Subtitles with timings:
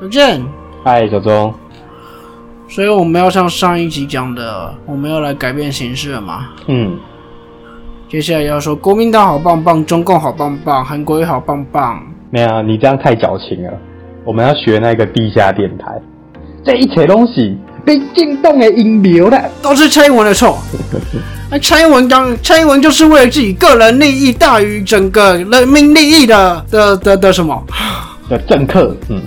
[0.00, 0.42] 再见。
[0.82, 1.52] 嗨，小钟。
[2.68, 6.48] 所以我们要像上一集讲的，我们要来改变形式了嘛？
[6.68, 6.98] 嗯，
[8.08, 12.02] 接下来要说国民党好棒棒，中共好棒棒，韩国也好棒棒。
[12.30, 13.72] 没有，你这样太矫情了。
[14.24, 16.00] 我们要学那个地下电台，
[16.64, 20.58] 这一切东西被进动的引流了，都是蔡英文的错。
[21.50, 27.62] 那 蔡英文刚，蔡英文就是为了自己个人利益大于整个人民利益的的的的什么
[28.28, 28.96] 的政客？
[29.08, 29.20] 嗯，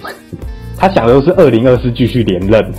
[0.78, 2.74] 他想的都是二零二四继续连任。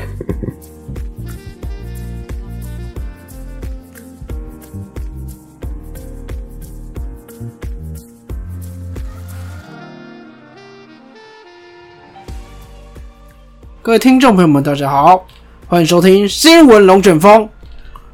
[13.80, 15.26] 各位听众朋友们，大家好，
[15.66, 17.48] 欢迎收听新闻龙卷风，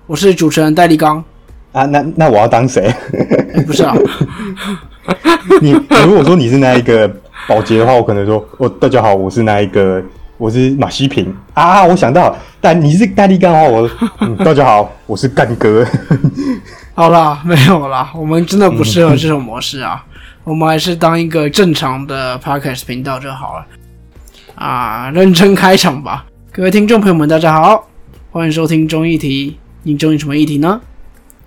[0.06, 1.22] 我是主持人戴立刚。
[1.72, 2.92] 啊，那那我要当谁？
[3.66, 3.94] 不是啊，
[5.62, 5.70] 你
[6.04, 7.08] 如果说你是那一个
[7.50, 10.00] 保洁的话，我可能说，哦，大家好，我是那一个，
[10.38, 11.84] 我是马西平啊。
[11.84, 13.90] 我想到，但你是戴立干的话，我
[14.44, 15.84] 大家好，我是干哥。
[16.94, 20.06] 好啦，没有啦，我们真的不适合这种模式啊，
[20.44, 23.66] 我们还是当一个正常的 podcast 频道就好了。
[24.54, 27.88] 啊，认真开场吧，各位听众朋友们，大家好，
[28.30, 29.56] 欢迎收听中议题。
[29.82, 30.80] 你中意什么议题呢？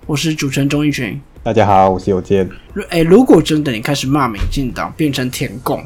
[0.04, 1.18] 我是主持人钟义群。
[1.42, 2.46] 大家好，我是有健。
[2.90, 5.82] 哎，如果真的你开始骂民进党，变成舔共，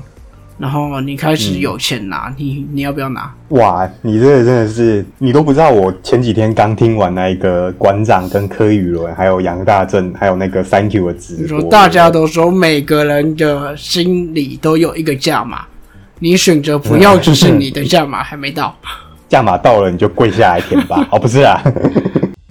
[0.58, 3.32] 然后你开始有钱拿，你你要不要拿？
[3.50, 5.70] 哇，你这个真的是，你都不知道。
[5.70, 15.64] 我前几天刚听完那一个馆长跟柯宇伦，还有杨大正，还有那个 Thank You 的直播，大家都说每个人的心里都有一个价码。
[16.18, 18.76] 你选择不要，就是你的价码还没到，
[19.30, 21.06] 价码到了你就跪下来填吧。
[21.12, 21.62] 哦，不是啊，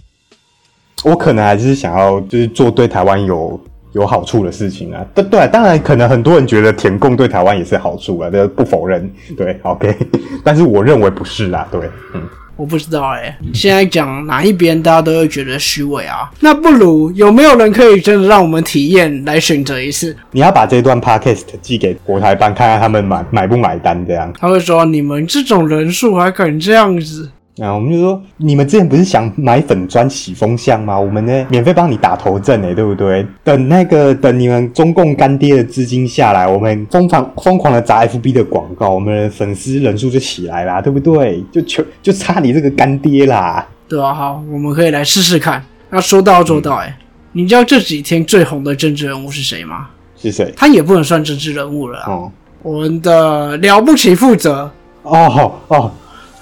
[1.03, 3.59] 我可能还是想要就是做对台湾有
[3.93, 5.05] 有好处的事情啊。
[5.13, 9.11] 对对，当然可能很多人觉得填供对台湾也是好处啊，这不否认。
[9.37, 9.95] 对，OK，
[10.43, 11.67] 但是我认为不是啦。
[11.71, 11.81] 对，
[12.13, 12.21] 嗯。
[12.55, 16.27] 我不知道哎，现在讲哪一边，大家都会觉得虚伪啊。
[16.39, 20.17] 那不如有没有人可以真的让我们体验来选择一次？
[20.31, 24.33] 你要把这段 podcast 寄给国台办，看看他们买买不买单这样。
[24.39, 30.99] 他会说：“你们这种人数还敢这样子？”啊，我们就说，你们之前不是想买粉砖洗风向吗？
[30.99, 33.25] 我们呢，免费帮你打头阵诶，对不对？
[33.43, 41.43] 等那个等你们中共干爹的资金下来，我们疯狂疯狂的砸 FB 的广告，我们的粉丝人数就起来啦，对不对？
[41.51, 43.65] 就求就差你这个干爹啦。
[43.89, 45.63] 对啊，好，我们可以来试试看。
[45.89, 46.93] 那说到做到诶，
[47.31, 49.87] 你知道这几天最红的政治人物是谁吗？
[50.15, 50.53] 是谁？
[50.55, 52.03] 他也不能算政治人物了。
[52.05, 52.31] 哦，
[52.61, 54.69] 我们的了不起负责。
[55.01, 55.91] 哦哦。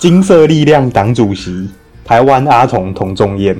[0.05, 1.67] 金色力量党主席，
[2.03, 3.57] 台湾阿童童仲彦，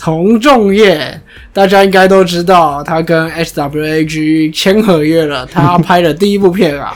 [0.00, 1.20] 童仲彦，
[1.52, 6.94] 大家应该都知道，他跟 SWAG 签合约了，他拍的第一部片啊，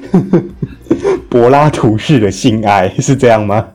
[1.30, 3.66] 柏拉图式的性爱是这样吗？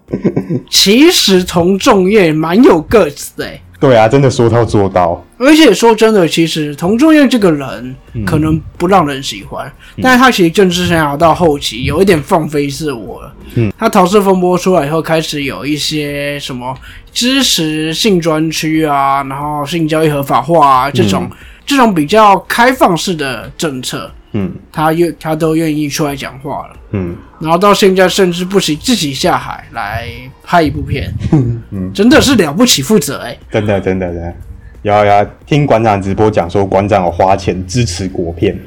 [0.69, 3.47] 其实童仲彦蛮有个子的。
[3.81, 5.21] 对啊，真的说到做到。
[5.39, 7.95] 而且说真的，其实童仲彦这个人
[8.27, 9.69] 可能不让人喜欢，
[10.01, 13.33] 但是他其实政治生涯到后期有一点放飞自我了。
[13.55, 16.77] 嗯，他桃色风波出来以后，开始有一些什么
[17.11, 21.27] 支持性专区啊，然后性交易合法化啊这种
[21.65, 24.11] 这种比较开放式的政策。
[24.33, 26.75] 嗯，他愿他都愿意出来讲话了。
[26.91, 30.07] 嗯，然后到现在甚至不惜自己下海来
[30.43, 31.11] 拍一部片。
[31.71, 33.37] 嗯，真的是了不起，负责哎！
[33.51, 34.33] 真的真的真的，
[34.83, 38.57] 有有听馆长直播讲说馆长有花钱支持国片，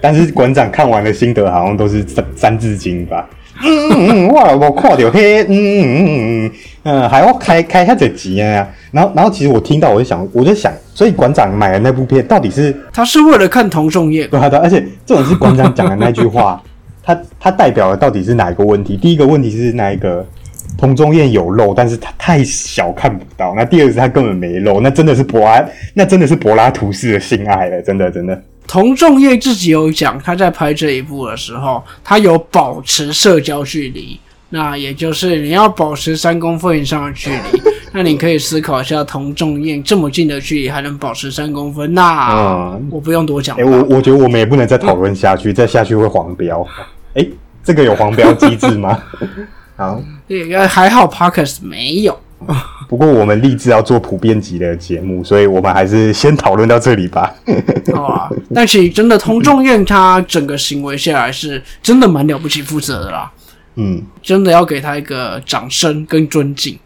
[0.00, 3.28] 但是馆长看完的心得好像都是三三字经吧。
[3.64, 4.52] 嗯嗯嗯，哇！
[4.54, 6.50] 我看到嘿，嗯嗯嗯嗯
[6.84, 8.68] 嗯，还要开开下这集啊。
[8.90, 14.58] 然后然后，其实我听到，我就想，我就想，所以馆长买的那部片到底是他是为了看童仲彦，对的。
[14.58, 16.62] 而且这种是馆长讲的那句话，
[17.02, 18.96] 他他代表的到底是哪一个问题？
[18.96, 20.24] 第一个问题是那一个
[20.78, 23.54] 童仲彦有漏，但是他太小看不到。
[23.56, 25.64] 那第二个是他根本没漏，那真的是柏拉，
[25.94, 28.40] 那真的是柏拉图式的性爱了，真的真的。
[28.68, 34.20] 童仲彦自己有讲，他在拍这一部的时候，他有保持社交距离，
[34.50, 37.62] 那也就是你要保持三公分以上的距离。
[37.90, 43.56] 那你可以思考一下，童仲彦这么近的距离还能保持三公分，那我不用多讲。
[43.56, 46.64] 哎，我我觉得我们也不能再讨论下去， 再下去会黄标。
[47.14, 47.26] 哎，
[47.64, 49.02] 这个有黄标机制吗？
[49.76, 52.20] 好，也还好，Parkes 没有。
[52.88, 57.32] 不过我们立志要做普遍级的节目，所以我们还是先讨论到这里吧。
[57.94, 63.30] 好啊，但其实真的童仲彦他整个行为下来是真的蛮了不起、负责的啦。
[63.74, 66.78] 嗯，真的要给他一个掌声跟尊敬。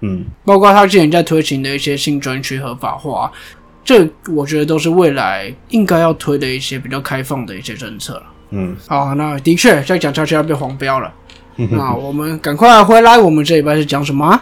[0.00, 3.30] 嗯，包括他之前在推行的一些性专区合法化，
[3.84, 8.22] 这我觉得都是未来应该要推的一些比较开放的一些政策了。
[8.52, 11.12] 嗯，好，那的确在讲悄悄要被黄标了。
[11.70, 14.40] 那我们赶快回来，我们这一拜是讲什么？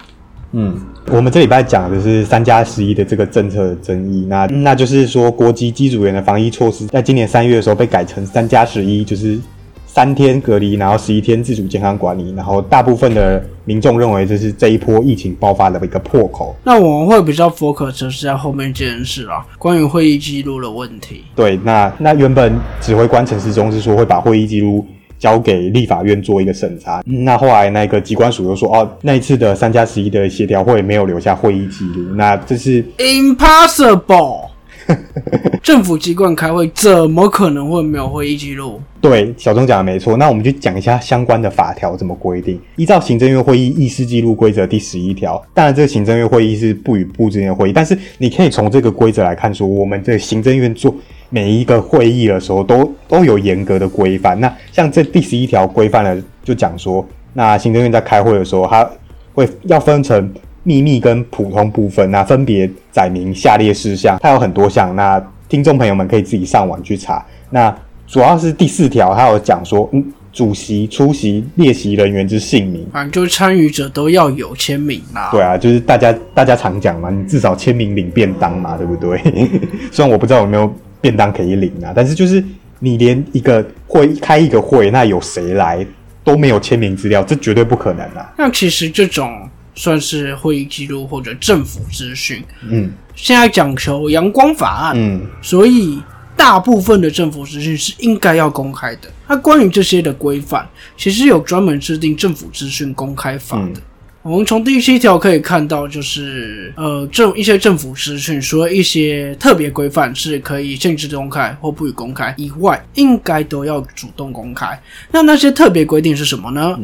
[0.52, 0.80] 嗯，
[1.10, 4.26] 我们这礼拜讲的是三加十一的这个政策的争议。
[4.28, 9.38] 那那就是说，国际机组员的防疫措施，在今年三月的时候被改成三加十一，就是
[9.86, 12.32] 三天隔离，然后十一天自主健康管理。
[12.36, 16.54] 然后大部分的民众认为这是这一波疫情爆发的一个破口。
[16.62, 21.24] 那我们会比较 focus 是在后面这件事啊，关于会议记录的问题。
[21.34, 24.86] 对，那那原本指挥官陈时中是说会把会议记录。
[25.18, 27.02] 交给立法院做一个审查。
[27.04, 32.14] 那后来那个机关署又说，哦，那一次的三加十一的协调会没有留下会议记录。
[32.14, 34.48] 那这是 impossible。
[35.62, 38.80] 政府机关开会怎么可能会没有会议记录？
[39.02, 40.16] 对，小钟讲的没错。
[40.16, 42.58] 那我们就讲一下相关的法条怎么规定。
[42.76, 50.94] 依照行政院会议议事记录规则第十一条，当然这个行政院会议是不与部之间的会议，但是你可以从这个规则来看，说我们这行政院做。
[51.30, 54.38] 每一个会议的时候都都有严格的规范。
[54.40, 58.88] 那像这第十一条规范呢，就讲说，那行政院在开会的时候，它
[59.34, 60.32] 会要分成
[60.62, 64.18] 秘密跟普通部分，那分别载明下列事项。
[64.22, 67.24] 它有很多项，那听众朋友们可以自己上网去查。
[67.50, 67.74] 那
[68.06, 75.28] 主要是第四条，它有讲说，嗯，主席出席列席人员之姓名，反正就是参与者都要有签名啦。
[75.30, 79.20] 对啊，就是大家大家常讲嘛，你至少签名领便当嘛，对不对？
[79.92, 80.72] 虽然我不知道有没有。
[81.00, 82.42] 便当可以领啊，但是就是
[82.78, 85.86] 你连一个会开一个会，那有谁来
[86.24, 88.32] 都没有签名资料，这绝对不可能啊。
[88.36, 96.00] 那其实这种算是会议记录或者政府资讯，嗯，现在讲求阳光法案，嗯，所以
[96.36, 99.08] 大部分的政府资讯是应该要公开的。
[99.26, 100.66] 那关于这些的规范，
[100.96, 103.80] 其实有专门制定政府资讯公开法的。
[104.22, 114.78] 我们从第七条可以看到，就是呃，政一些政府资讯，除了一些特别规范是可以限制公开或不予公开以外，应该都要主动公开。
[115.10, 116.78] 那那些特别规定是什么呢？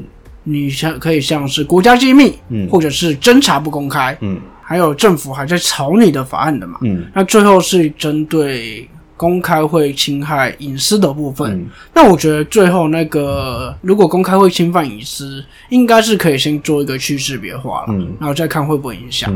[0.45, 8.89] 你像可以像是国家机密，嗯，或者是侦查不公开，嗯，还有政府还在草拟的法案的嘛，嗯，那最后是针对。
[9.17, 19.33] 公开会侵害隐私的部分，那我觉得最后那个如果公开会侵犯隐私，应该是可以先做一个去识别化了，然后再看会不会影响。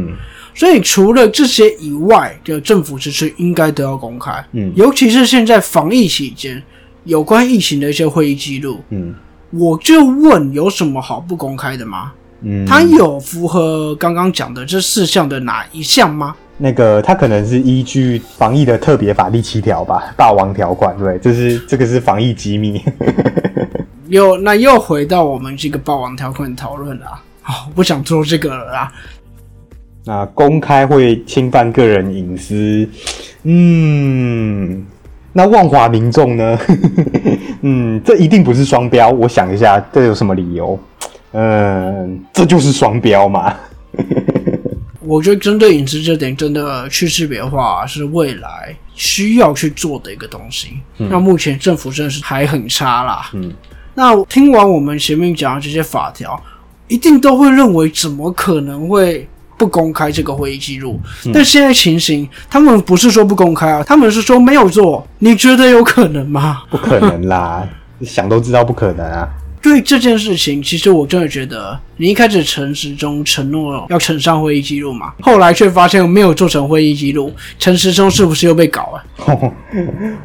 [0.55, 4.45] 所以除了这些以外的政府支持，应该都要公开。
[4.53, 6.61] 嗯，尤其是现在防疫期间，
[7.05, 9.15] 有关疫情的一些会议记录，嗯，
[9.51, 12.13] 我就问有什么好不公开的吗？
[12.43, 16.35] 嗯，它有符合刚刚讲的这四项的哪一项吗？
[16.61, 22.83] 那个，他可能是依据防疫的特别法第七条吧，霸王条款，对，这是这个是防疫机密。
[24.09, 27.07] 又那又回到我们这个霸王条款讨论了，
[27.43, 28.93] 好，不想做这个了啦。
[30.05, 32.89] 那公开会侵犯个人隐私，
[33.45, 34.85] 嗯，
[35.33, 36.59] 那万华民众呢？
[37.61, 39.11] 嗯，这一定不是双标。
[39.11, 40.79] 我想一下，这有什么理由？
[41.33, 43.55] 嗯，这就是双标嘛。
[45.09, 50.79] 我觉得针对隐私这点，真的去识别化是未来需要去做的一个东西。
[50.99, 53.31] 那目前政府真的是还很差啦。
[53.33, 53.51] 嗯，
[53.95, 56.39] 那听完我们前面讲的这些法条，
[56.89, 59.27] 一定都会认为怎么可能会
[59.57, 61.01] 不公开这个会议记录？
[61.33, 65.07] 但现在情形，他们不是说不公开啊，他们是说没有做。
[65.21, 66.65] 你觉得有可能吗？
[66.69, 67.67] 不可能啦，
[68.05, 69.27] 想都知道不可能啊。
[69.61, 79.05] 对这件事情，其实我真的觉得，你一开始陈时中承诺要呈上会议记录嘛，后来却发现没有做成会议记录，陈时中是不是又被搞了？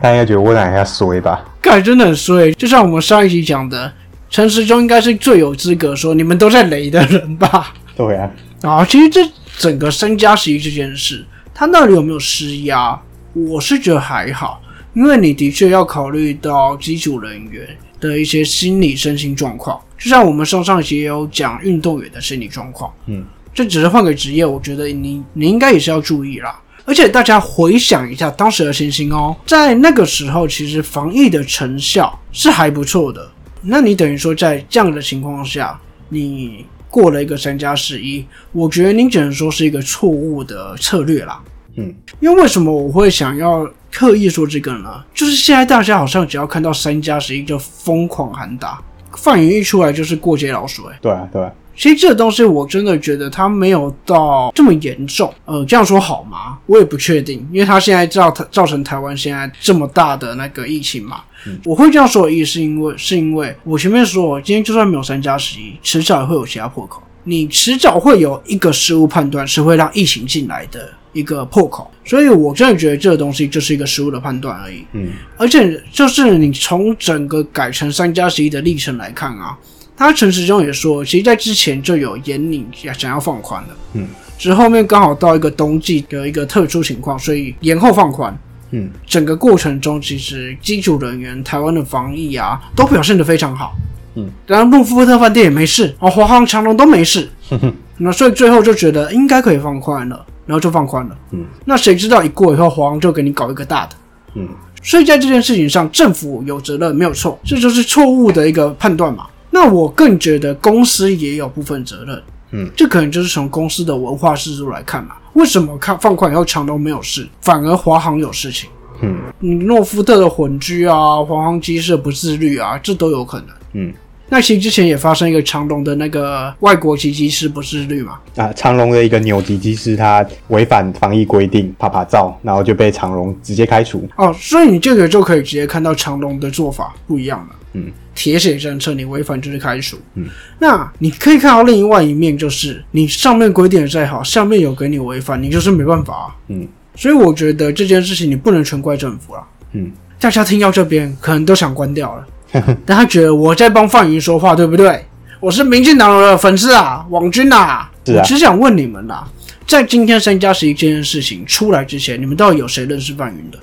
[0.02, 1.44] 他应该觉得我俩要衰吧？
[1.62, 3.92] 该真的很衰，就像我们上一集讲的，
[4.30, 7.74] 陈时中应该是最有资格说你们都在雷的人吧？
[7.96, 9.22] 对啊，啊，其实这
[9.58, 13.00] 整个身家十一这件事，他那里有没有施压？
[13.34, 14.62] 我是觉得还好，
[14.94, 17.68] 因为你的确要考虑到机组人员。
[18.10, 26.60] 的一些心理身心状况，就像我们上上期也有讲运动员的心理状况，嗯，这只是换个职业，我觉得你你应该也是要注意啦。
[26.84, 33.26] 而且大家回想一下当时的情形哦，在那个时候其实防疫的成效是还不错的。
[33.62, 35.80] 那你等于说在这样的情况下，
[36.10, 41.42] 你过了一个三加十一，我觉得您只能说是一个错误的策略啦。
[41.78, 43.66] 嗯，因为为什么我会想要？
[43.94, 48.82] 刻意说这个呢，就是现在大家好像只要看到三加十一就疯狂喊打，
[49.16, 50.86] 范云一出来就是过街老鼠。
[50.86, 51.48] 哎，对啊，对。
[51.76, 55.32] 其实这个东西我真的觉得它没有到这么严重。
[55.46, 56.58] 呃，这样说好吗？
[56.66, 61.22] 我也不确定，因为他现在造造成台湾现在这么大的那个疫情嘛。
[61.66, 67.02] 我会这样说的意思，是因为是因为我前面说，今天就算没有三加十一，迟早也会有其他破口。
[67.24, 70.90] 你迟早会有一个失误判断，是会让疫情进来的。
[71.13, 74.84] 一个破口，所以我真的觉得这个东西就是一个失误的判断而已。
[74.91, 79.58] 嗯，而且就是你从整个改成三加十一的历程来看啊，
[79.96, 82.65] 他陈时中也说，其实在之前就有严拟
[82.98, 88.38] 想要放宽的，嗯，只是后面刚好到一个冬季的一个特殊情况，所以延后放宽。
[88.72, 93.75] 嗯，整个过程中，其实机组人员、台湾的防疫啊，都表现得非常好。
[94.15, 97.29] 嗯，然后诺富特饭店也没事，哦，华航、长龙都没事。
[97.98, 101.18] 那所以最后就觉得应该可以放宽了，然后就放宽了。
[101.32, 103.96] 嗯，那谁知道一过以后，华航就给你搞一个大的。
[104.36, 104.48] 嗯，
[104.82, 109.28] 所以在这件事情上，政府有责任没有错，这就是错误的一个判断嘛。
[109.52, 112.24] 那我更觉得公司也有部分责任。
[112.52, 115.16] 嗯，这可能就是从公司的文化制度来看嘛。
[115.34, 118.70] 为什么看放宽以后长龙没有事，反而华航有事情？
[119.02, 123.48] 嗯，你诺夫特的混居啊，华航机师不自律啊，这都有可能。
[123.74, 123.94] 嗯，
[124.34, 128.20] 那其实之前也发生一个长隆的那个外国籍机师不自律嘛。
[128.36, 134.10] 啊，长隆的一个纽籍机师他违反防疫规定，拍拍照，然后就被长隆直接开除。
[134.16, 137.56] 哦，所以你这个就可以直接看到长隆的做法不一样了。
[137.74, 140.00] 嗯，铁血政策你违反就是开除。
[140.16, 140.25] 嗯，
[140.58, 146.36] 那你可以看到另外一面，就是你上面规定的再好，下面有给你违反，你就是没办法、啊。
[146.48, 149.44] 嗯所以我觉得这件事情你不能全怪政府啊。
[149.74, 152.25] 嗯，大家听到这边可能都想关掉了，
[152.86, 155.06] 但他觉得我在帮范云说话，对不对？
[155.40, 157.58] 我是民进党的粉丝啊，网军啊。
[157.58, 159.26] 啊我只想问你们啦，
[159.66, 163.58] 在今天三加十一这件事情出来之前，你们到底有谁认识范云的？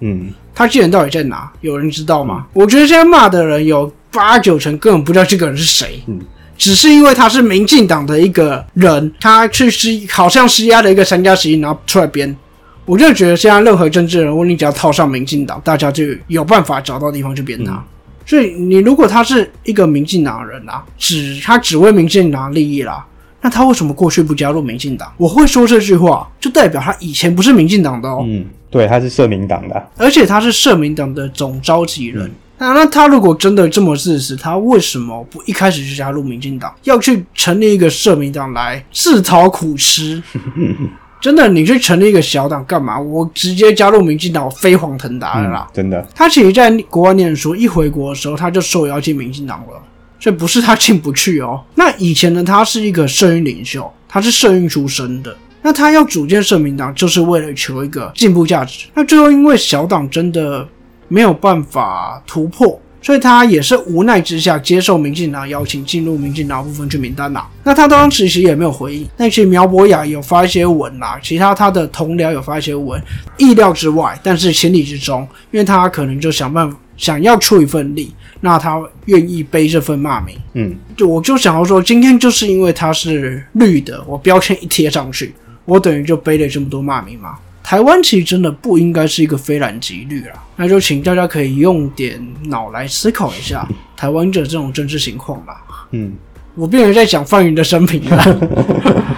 [0.00, 1.50] 嗯，他既人到底在哪？
[1.62, 2.46] 有人知道吗？
[2.52, 6.20] 我觉得现在骂的人有八九成根本不知道这个人是谁，嗯，
[6.58, 12.36] 只是因为他是民进党的一个人，他去施好像施压的一个三加十一，然后出来编。
[12.84, 17.82] 我就觉得现在任何政治人物，你只要套上民进党，大家就有办法找到地方去编他。
[18.26, 23.06] 所以你如果他是一个民进党人啊，只他只为民进党利益啦，
[23.40, 25.10] 那他为什么过去不加入民进党？
[25.16, 28.24] 我会说这句话，就代表他以前不是民进党的哦。
[28.26, 29.84] 嗯，对，他是社民党的啊。
[29.96, 32.28] 而且他是社民党的总召集人。
[32.58, 40.20] 那那他如果真的这么自私，他为什么不一开始就加入民进党，要去成立一个社民党来自讨苦吃？
[41.20, 43.00] 真的，你去成立一个小党干嘛？
[43.00, 45.66] 我直接加入民进党，我飞黄腾达了啦。
[45.70, 49.82] 嗯真的，他其实在国外念书，一回国的时候他就受邀进民进党了，
[50.20, 51.62] 所以不是他进不去哦。
[51.74, 55.36] 那以前呢，他是一个社运领袖，他是社运出身的。
[55.62, 58.86] 那他要组建社民党，就是为了求一个进步价值。
[58.94, 60.66] 那最后因为小党真的
[61.08, 67.48] 没有办法突破，所以他也是无奈之下接受民进党邀请，进入民进党部分去名单啦。
[67.62, 69.06] 那他当时其实也没有回应。
[69.16, 73.00] 那其实苗博雅有发一些文啦，其他他的同僚有发一些文，
[73.36, 75.22] 意料之外，但是情理之中，
[75.52, 80.36] 因为他可能就想办法想要出一份力，那他愿意背这份骂名。
[80.54, 85.32] 嗯就我就想要说，今天就是因为他是绿的，我标签一贴上去，
[85.64, 87.38] 我等于就背了这么多骂名嘛。
[87.68, 95.64] 台湾其实真的不应该是一个非蓝即绿啊，那就请大家可以用点脑来思考一下 台湾的这种政治情况吧。
[95.90, 96.12] 嗯
[96.54, 98.16] 我并没有在讲范云的生平了。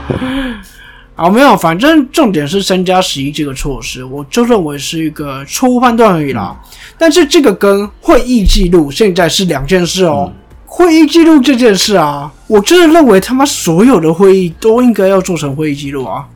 [1.15, 6.59] 啊，没有，反正重点是三加十一这个措施，我就认为是一个错误判断而已啦。
[6.97, 10.33] 但是这个跟会议记录现在是两件事哦。
[10.65, 16.27] 会议记录这件事啊，我真的认为他妈所有的会议都应该要做成会议记录啊。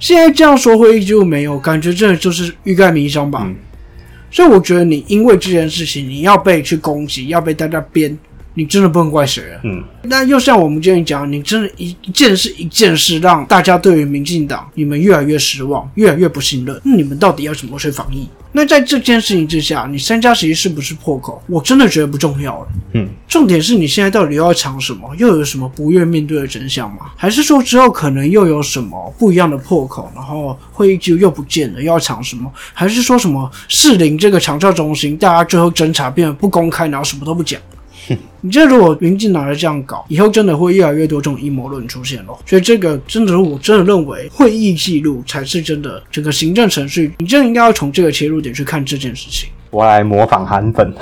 [0.00, 3.42] 现在这样说会议记录没有，感觉真的就是欲盖弥彰吧。
[3.44, 3.54] 嗯
[4.32, 8.16] 所以我觉得你因为这件事情，你要被去攻击，要被大家编，
[8.54, 9.60] 你真的不能怪谁了。
[9.64, 16.80] 嗯那又像我们今天讲，你真的一一件事一件事让大家对于民进党你们越来越失望，越来越不信任。
[16.84, 18.28] 那你们到底要怎么去防疫？
[18.52, 21.42] 那在这件事情之下，你三加十一是不是破口？
[21.48, 22.68] 我真的觉得不重要了。
[22.94, 25.14] 嗯，重点是你现在到底要藏什么？
[25.16, 27.12] 又有什么不愿面对的真相吗？
[27.14, 32.52] 还是说之后可能又有什么不一样的破口，然后会议记录又不见了，又要藏什么？
[32.74, 37.60] 还是说什么士林这个长照中心，大家最后侦查变得不公开，然后什么都不讲？
[38.40, 42.36] 你这如果民进党再这样搞，以后真的会越来越多这种阴谋论出现咯。
[42.44, 49.48] 所以这个真的是我真的认为会议记录才是真的整个行政程序，你真的应该要从这个切入点去看这件事情。
[49.70, 50.92] 我来模仿韩粉。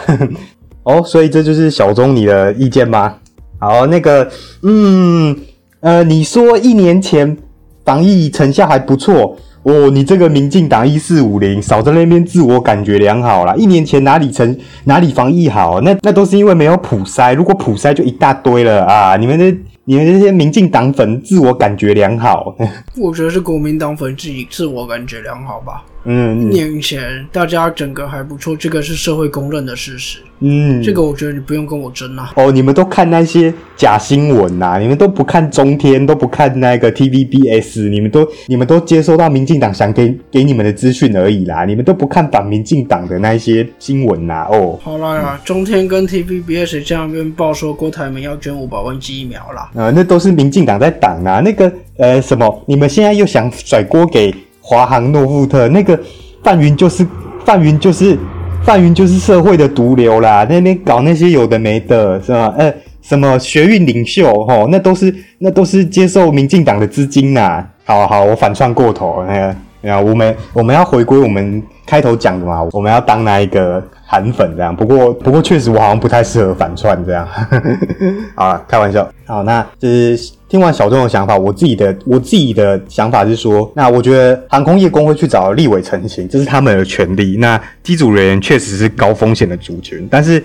[0.89, 3.15] 哦，所以这就是小钟你的意见吗？
[3.59, 4.27] 好，那个，
[4.63, 5.37] 嗯，
[5.81, 7.37] 呃，你说一年前
[7.85, 13.55] 防疫成效还不错哦，你这个民进党一四五零少在那边自我感觉良好啦。
[13.55, 15.79] 一年前哪里成哪里防疫好？
[15.83, 19.15] 那那都是因为没有普筛，如果普筛就一大堆了啊！
[19.19, 19.55] 你们的
[19.85, 22.57] 你们这些民进党粉自我感觉良好，
[22.97, 25.85] 我觉得是国民党粉自己自我感觉良好吧。
[26.11, 30.21] 嗯，年前大家整个还不错，这个是社会公认的事实。
[30.41, 32.33] 嗯，这个我觉得你不用跟我争啊。
[32.37, 44.47] 哦，你们都看那些假新闻呐，你们都不看中天，都不看那个 TVBS，你们都你们都接收到民进党想给给你们的资讯而已啦，你们都不看反民进党的那一些新闻呐。
[44.51, 49.71] 哦，好啦呀，中天跟 TVBS 这样边报说郭台铭要捐五百万剂疫苗啦。
[49.75, 51.41] 呃，那都是民进党在挡啊。
[51.41, 54.33] 那个呃什么，你们现在又想甩锅给
[54.69, 55.67] 华航诺富特？
[55.69, 55.99] 那个
[56.45, 57.07] 范云就是
[57.45, 58.19] 范云就是。
[58.65, 62.53] 范云就是社会的毒瘤啦，那边搞那些有的没的，是吧？
[62.59, 67.65] 呃，什么学运领袖，吼，那都是那都是接受民进党的资金呐。
[67.85, 74.75] 好好，我反串过头，那个，啊，我们我们要回归我们开头讲的嘛，我们要当那一个韩粉这样。
[74.75, 77.29] 不过不过确实我好像不太适合反串这样。
[78.35, 79.09] 好了，开玩笑。
[79.27, 80.19] 好，那就是。
[80.49, 87.37] 听完小钟的想法，我自己的我自己的想法是说，那我觉得航空业工会去找立委成型，这是他们的权利。
[87.37, 90.43] 那机组人员确实是高风险的族群，但是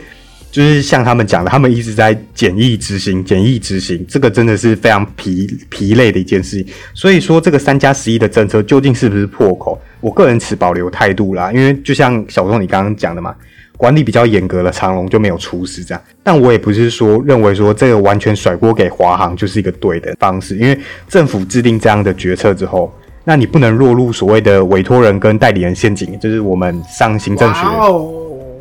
[0.51, 6.74] 就是像他们讲的，他们一直在简易执行，简易执行，这个真的是非常疲疲累的一件事情。
[6.93, 9.79] 所以说，这个三加十一的政策究竟是不是破口？
[10.01, 13.34] 我个人持保留态度啦，因为就像小钟你刚刚讲的嘛。
[13.84, 22.90] 管理比较严格的长龙就没有出事这样，但我也不是说认为说这个完全甩锅给华航就是一个对的方式，因为政府制定这样的决策之后，
[23.25, 28.10] 那你不能落入所谓的委托人跟代理人陷阱，就是我们上行政学哦，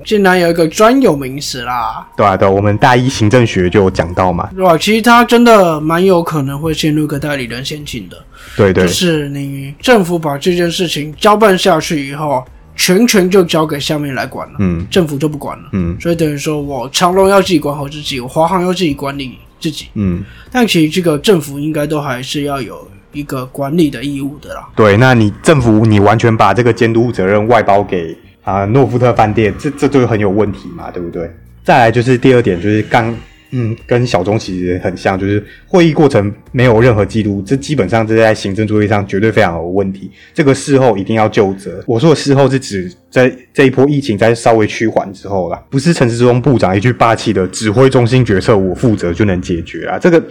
[0.05, 4.77] 竟然有一个专有名词啦，对啊，对，我们大一行政学就有讲到嘛，对吧？
[4.77, 8.17] 其实他真的蛮有可能会陷入个代理人陷阱的，
[8.57, 12.45] 对对，就是你政府把这件事情交办下去以后。
[12.75, 24.69] 全权就交给下面来管了，嗯，政府就不管了，嗯，所以等于说我长隆要自己管好自己，我华航要自己管理自己，嗯，但其实这个政府应该都还是要有一个管理的义务的啦。
[24.75, 31.31] 对，那你政府你完全把这个监督责任外包给啊诺富特饭店，这这就很有问题嘛，对不对？
[31.63, 33.15] 再来就是第二点，就是刚。
[33.53, 40.11] 嗯，跟小钟其实很像，就是会议过程没有任何记录，这基本上这在行政作业上绝对非常有问题。
[40.33, 41.85] 这个事后一定要就责。
[41.87, 50.23] 我说的事后是指在这一波疫情在稍微趋缓之后啦，不是陈时中部长一句霸气的指挥中心决策我负责就能解决啊，这个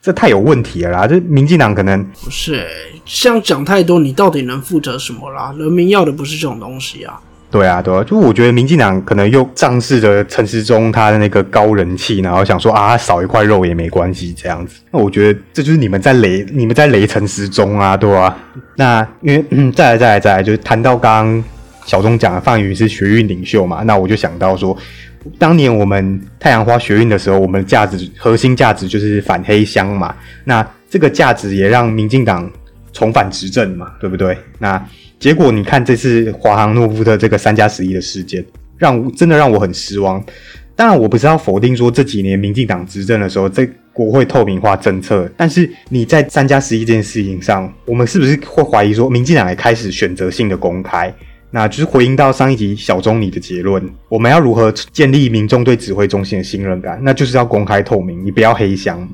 [0.00, 1.06] 这太有问题了啦！
[1.08, 2.64] 这民进党可能不是
[3.04, 5.52] 像讲太多，你到底能负责什么啦？
[5.58, 7.20] 人民要的不是这种东西啊。
[7.50, 14.80] 对啊，对啊，就我觉得民进党可能又仗势着陈时中他的那个高人气，然后想说啊，少一块肉也没关系这样子。
[14.90, 18.36] 那我觉得这就是你们在雷，你们在雷陈时中啊，对吧？
[18.76, 21.44] 那因为嗯，再来再来再来，就是谈到刚刚
[21.86, 24.76] 小钟讲的范宇是学运领袖嘛，那我就想到说，
[25.38, 32.50] 当年我们太阳花学运的时候，我们价值核心价值就是反黑箱嘛，那这个价值也让民进党
[32.92, 34.36] 重返执政嘛，对不对？
[34.58, 34.84] 那。
[35.18, 38.44] 结果你看这次华航诺夫特这个三加十一的事件，
[38.76, 40.24] 让真的让我很失望。
[40.76, 45.28] 当然，我不是要否定说这几年民进党执政的时候，这国会透明化政策。
[45.36, 51.12] 但是你在三加十一这件事情上，我们是不是会怀疑说，民进党也开始选择性的公开？
[51.50, 56.96] 那就是回应到上一集小钟你的结论，我们要如何建立民众对指挥中心的信任感？
[57.02, 59.08] 那就是要公开透明，你不要黑箱。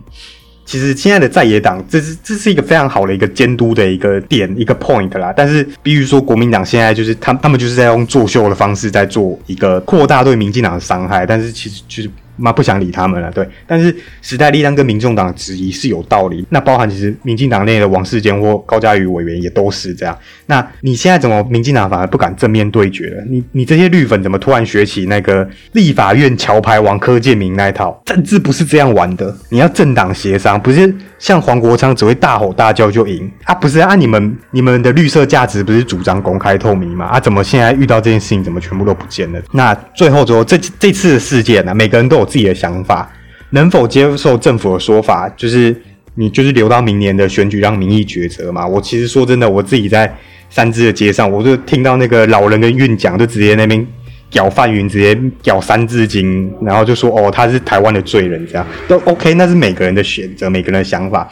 [0.65, 5.33] 其实现在的在野党，这是这是一个非常好的一个监督的一个点一个 point 啦。
[5.37, 12.11] 但是，比如说国民党现在就是他他们就是在用作秀的方式在做一个扩大对民进党的伤害，但是其实就是。
[12.37, 13.49] 妈不想理他们了，对。
[13.67, 20.19] 但是时代力量跟民众党质疑是有道理，那包含其实民进党内的王世坚或高嘉瑜委员也都是这样。
[20.47, 23.25] 那你现在怎么民进党反而不敢正面对决了？
[23.29, 28.03] 你你这些绿粉怎么突然学起那个立法院桥牌王柯建明那一套？
[28.05, 33.55] 政治不是这样玩的，你要政党协商，不是像黄国昌只会大吼大叫就赢啊？
[33.55, 33.95] 不是啊？
[33.95, 37.07] 你们你们的绿色价值不是主张公开透明吗？
[37.07, 37.21] 啊？
[37.21, 39.41] 怎么现在遇到这件事情，怎么全部都不见了？
[39.53, 41.75] 那最后之后这这次的事件呢？
[41.75, 42.24] 每个人都有。
[42.25, 43.11] 自己的想法
[43.51, 45.29] 能否接受政府的说法？
[45.37, 45.75] 就是
[46.15, 48.67] 你就是留到明年的选举让民意抉择嘛？
[48.67, 50.13] 我其实说真的，我自己在
[50.51, 53.87] 三支的街上，我就听到那个老人跟运讲，就直接那边
[54.31, 61.29] 屌范云，直接屌三字经，然后就说哦他是台湾的罪人，这样都 OK，那是每个人的选择，每个人的想法。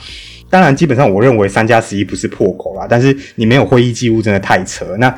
[0.49, 4.85] 当然，基本上我认为三加十一不是破口啦，但是你没有会议记录，真的太扯。
[4.99, 5.13] 那。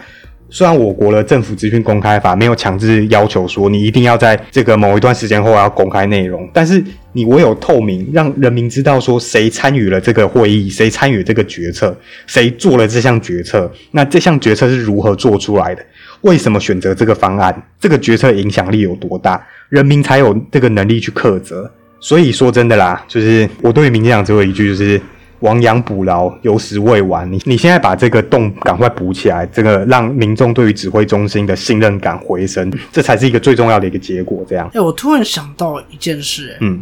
[0.50, 15.85] 虽然我国的政府资讯公开法没有强制要求说你一定要在这个某一段时间后要公开内容，但是你唯有透明，让人民知道说谁参与了这个会议，谁参与这个决策，谁做了这项决策，那这项决策是如何做出来的？
[16.20, 17.62] 为什么选择这个方案？
[17.80, 19.44] 这个决策影响力有多大？
[19.68, 21.70] 人民才有这个能力去克责。
[21.98, 25.00] 所以说真的啦，就是我对民进党只有一句，就是。
[25.44, 27.30] 亡羊补牢，有时未晚。
[27.30, 34.42] 你你现在把这个洞赶快补起来，这个让民众对于指挥中心的信任感回升，这才是一个最重要的一个结果。
[34.48, 36.80] 这样，哎，我突然想到一件事，哎，嗯，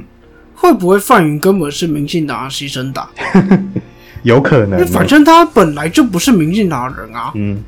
[0.55, 3.09] 会不会范云根本是民进党的牺牲党？
[4.23, 7.33] 有可能，反正他本来就不是民进党人啊。
[7.35, 7.61] 嗯，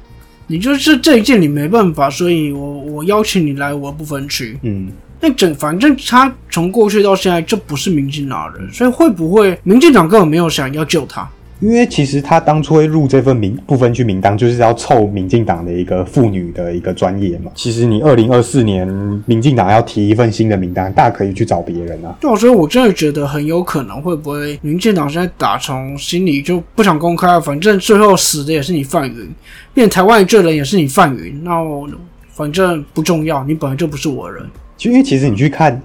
[0.47, 4.57] 你就是这一件你没办法，所以我我邀请你来我不分区。
[4.63, 4.93] 嗯。
[5.27, 11.27] 那整反正他从过去到现在就不是民进党人，所以会不会民进党根本没有想要救他？
[11.61, 17.51] 因为其实他当初会入这份名不分区名单，就是要凑民进党的一个妇女的一个专业嘛。
[17.55, 18.87] 其实你二零二四年
[19.25, 22.15] 民进党要提一份新的名单，大可以去找别人啊。
[22.21, 29.35] 对，所以我真的觉得很有可能会不会民进党现在打从心里就不想公开，反正最后死的也是你范云，
[29.73, 31.89] 变台湾罪人也是你范云，那我
[32.35, 34.45] 反正不重要，你本来就不是我人。
[34.77, 35.81] 就因为其实你去看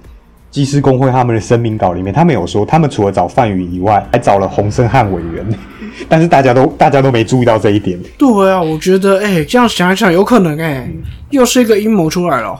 [0.50, 5.46] 技师工会他们的声明稿里面，他们有说，他们除了找范宇以外，还找了洪生汉委员，
[6.08, 7.96] 但是大家都大家都没注意到这一点。
[8.18, 10.90] 对啊，我觉得哎，这样想一想，有可能哎，
[11.30, 12.58] 又是一个阴谋出来了。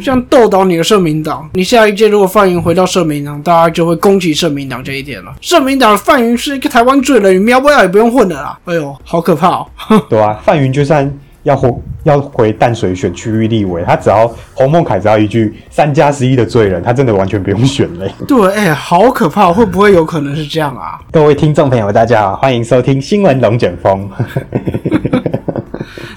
[0.00, 5.34] 像斗倒你的社民党，你下一届如果范云回到社民党，大家就会攻击社民党这一点了。
[5.40, 8.58] 社民党范云是一个台湾罪人，你瞄不要也不用混了啦。
[8.66, 9.66] 哎呦，好可怕哦。
[10.10, 11.10] 对啊，范云就算。
[11.44, 11.68] 要回
[12.04, 18.12] 要回淡水选区域立委，他只要洪孟凯只要一句三加十一的罪人，他真的完全不用选嘞。
[18.26, 21.00] 对，哎，好可怕，会不会有可能是这样啊？
[21.12, 24.08] 各位听众朋友，大家好，欢迎收听新闻龙卷风。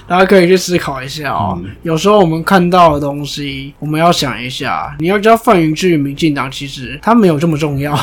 [0.08, 1.60] 大家可以去思考一下哦。
[1.82, 4.94] 有时候我们看到的东西，我们要想一下。
[4.98, 7.98] 你要知道，范云至于民进党，其实他没有这么重要。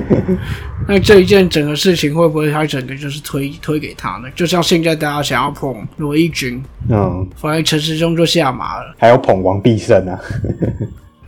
[0.88, 4.28] 那这一件整个事情会不会他整个就是推推给他呢？
[4.34, 8.94] 就像现在大家想要捧罗毅军，嗯，反而陈时中就下马了。
[8.98, 10.18] 还要捧王必胜啊。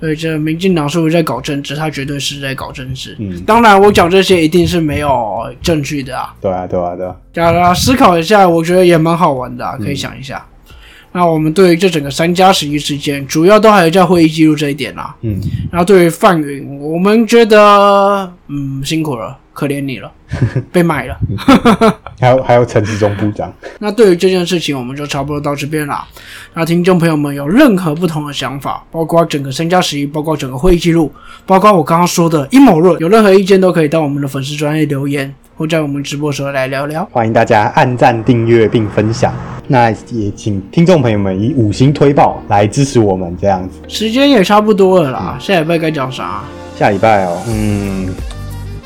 [0.03, 1.77] 所以这民进党是不是在搞政治？
[1.77, 3.15] 他绝对是在搞政治。
[3.21, 6.35] 嗯，当然我讲这些一定是没有证据的啊。
[6.41, 7.15] 对啊，对啊，对啊。
[7.33, 10.45] 大家思考一下，我觉得也蛮好玩的，可以想一下。
[11.13, 15.15] 那我们对于这整个三加十一事件，主要都还有在会议记录这一点啦。
[15.21, 15.41] 嗯。
[15.71, 19.39] 然后对于范云，我们觉得嗯辛苦了。
[19.53, 20.11] 可怜你了，
[20.73, 21.17] 被卖了。
[22.19, 23.53] 还有还有陈志忠部长。
[23.79, 26.05] 那对于这件事情，我们就差不多到这边了。
[26.55, 31.13] 那听众朋友们有任何不同的想法，包括整个三加十一，包括整个会议记录，
[31.47, 37.07] 包括我刚刚说的阴谋论，有任何意见都可以到我们的粉丝专业留言，或在我们直播时候来聊聊。
[37.13, 39.35] 欢迎大家按赞、订阅并分享。
[39.69, 43.81] 那也请听众朋友们以五星推报来支持我们，这样子。
[43.89, 46.43] 时间也差不多了啦，下礼拜该讲啥？
[46.77, 48.32] 下礼拜哦，嗯。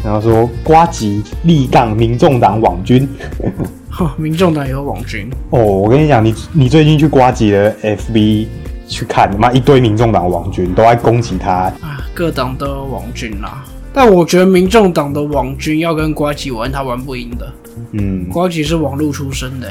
[0.04, 3.09] 然后说瓜吉立杠民众党网军，
[4.16, 5.61] 民众党有网军哦。
[5.61, 8.46] 我跟你讲，你你最近去瓜吉的 FB
[8.87, 12.06] 去看，妈一堆民众党网军都在攻击他啊。
[12.14, 17.52] 各党都有网军啦，但我觉得民众党的网军要跟瓜吉玩，他玩不赢的。
[17.92, 19.70] 嗯，瓜吉是网路出身的，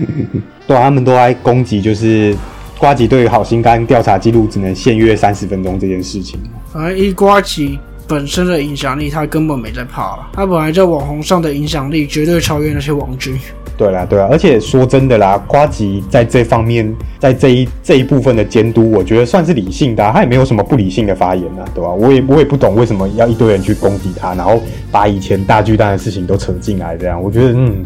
[0.66, 2.34] 对，他们都在攻击，就是
[2.78, 6.38] 瓜吉对于好心肝调查记录只能限约三十分钟这件事情。
[6.72, 7.78] 反正一瓜吉。
[8.06, 10.26] 本身的影响力，他根本没在怕了。
[10.32, 13.38] 他本来在网红上的影响力，绝对超越那些网军。
[13.76, 21.90] 对啦，对啊，而且说真的啦，瓜吉在这方面，在这一这一部分的监督，我觉得算是理性的，他也没有什么不理性的发言啊，对吧？
[21.90, 24.60] 我也我也不懂为什么要一堆人去攻击他，然后
[24.92, 27.84] 把以前大巨蛋的事情都扯进来，这样，我觉得，嗯，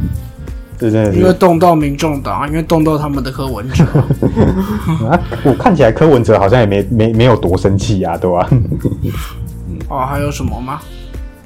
[0.79, 3.83] 这真的是因为动到民众党，因为动到他们的柯文哲。
[5.09, 8.47] 啊，我看起来柯文哲好像也没没没有多生气啊，对吧？
[9.89, 10.81] 哦，还有什么吗？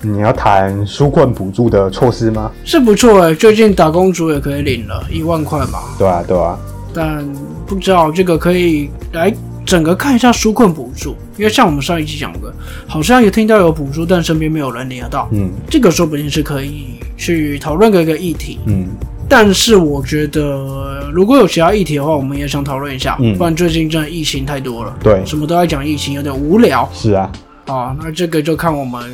[0.05, 2.51] 你要谈纾困补助的措施吗？
[2.65, 5.79] 是不错哎，最近打工族也可以领了一万块嘛。
[5.97, 6.59] 对啊，对啊。
[6.93, 7.25] 但
[7.67, 9.33] 不知道这个可以来
[9.65, 12.53] 整个看一下纾困补助，因为像我们上一期讲的，
[12.89, 15.29] 好像也听到有补助，但身边没有人领得到。
[15.31, 18.59] 嗯，这个说不定是可以去讨论的一个议题。
[18.67, 18.89] 嗯，
[19.29, 23.17] 但是我觉得如果有其他议题的话，我们也想讨论一下。
[23.21, 24.93] 嗯，不然最近真的疫情太多了。
[25.01, 26.89] 对，什么都在讲疫情，有点无聊。
[26.93, 27.31] 是啊。
[27.67, 29.11] 啊，那这个就看我们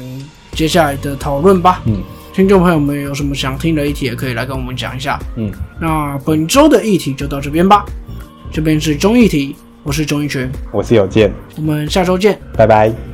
[0.52, 1.82] 接下来的讨论吧。
[1.86, 5.18] 嗯，听众朋友们有什么想听的议题，也可以来跟我们讲一下。
[5.36, 7.84] 嗯，那本周的议题就到这边吧。
[8.50, 13.07] 这边是中议题，我是钟一群，我是有健，我们下周见，拜拜。